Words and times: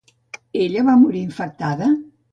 Ella 0.61 0.85
va 0.89 0.95
morir 1.03 1.23
infectada? 1.27 1.91